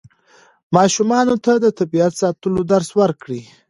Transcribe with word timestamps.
ماشومانو 0.75 1.35
ته 1.45 1.53
د 1.63 1.65
طبیعت 1.79 2.13
ساتلو 2.21 2.61
درس 2.71 2.89
ورکړئ. 3.01 3.41